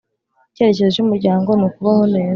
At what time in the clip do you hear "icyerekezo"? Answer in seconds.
0.49-0.89